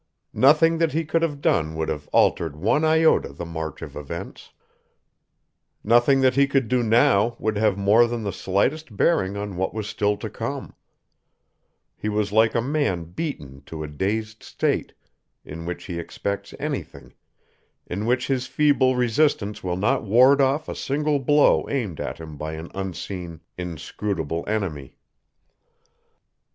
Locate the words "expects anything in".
15.99-18.07